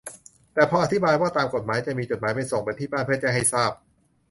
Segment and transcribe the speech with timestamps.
[0.53, 3.71] แต่พออธิบายว่าตามกฎหมายจะมีจดหมายส่งไปที่บ้านเพื่อแจ้งให้ทราบ